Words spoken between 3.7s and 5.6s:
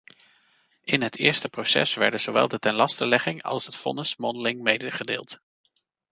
vonnis mondeling medegedeeld.